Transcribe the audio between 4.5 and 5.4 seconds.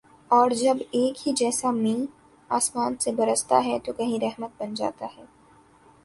بن جاتا ہے